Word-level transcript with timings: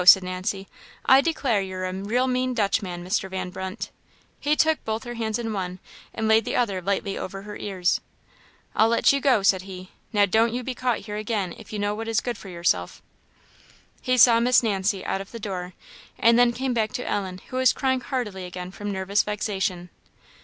said 0.03 0.23
Nancy; 0.23 0.67
"I 1.05 1.21
declare 1.21 1.61
you're 1.61 1.85
a 1.85 1.93
real 1.93 2.25
mean 2.25 2.55
Dutchman, 2.55 3.05
Mr. 3.05 3.29
Van 3.29 3.51
Brunt." 3.51 3.91
He 4.39 4.55
took 4.55 4.83
both 4.83 5.03
her 5.03 5.13
hands 5.13 5.37
in 5.37 5.53
one, 5.53 5.77
and 6.11 6.27
laid 6.27 6.43
the 6.43 6.55
other 6.55 6.81
lightly 6.81 7.19
over 7.19 7.43
her 7.43 7.55
ears. 7.55 8.01
"I'll 8.75 8.87
let 8.87 9.13
you 9.13 9.21
go," 9.21 9.43
said 9.43 9.61
he. 9.61 9.91
"Now, 10.11 10.25
don't 10.25 10.55
you 10.55 10.63
be 10.63 10.73
caught 10.73 11.01
here 11.01 11.17
again, 11.17 11.53
if 11.55 11.71
you 11.71 11.77
know 11.77 11.93
what 11.93 12.07
is 12.07 12.19
good 12.19 12.35
for 12.39 12.49
yourself." 12.49 12.99
He 14.01 14.17
saw 14.17 14.39
Miss 14.39 14.63
Nancy 14.63 15.05
out 15.05 15.21
of 15.21 15.31
the 15.31 15.39
door, 15.39 15.73
and 16.17 16.39
then 16.39 16.51
came 16.51 16.73
back 16.73 16.93
to 16.93 17.07
Ellen, 17.07 17.39
who 17.49 17.57
was 17.57 17.71
crying 17.71 18.01
heartily 18.01 18.45
again 18.45 18.71
from 18.71 18.89
nervous 18.91 19.21
vexation. 19.21 19.91